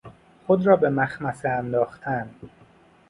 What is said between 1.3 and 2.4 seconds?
انداختن